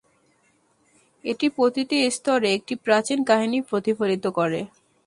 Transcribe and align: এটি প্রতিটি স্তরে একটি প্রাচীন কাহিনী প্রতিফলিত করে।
এটি 1.23 1.47
প্রতিটি 1.57 1.97
স্তরে 2.11 2.49
একটি 2.57 2.73
প্রাচীন 2.85 3.19
কাহিনী 3.29 3.57
প্রতিফলিত 3.69 4.25
করে। 4.37 4.59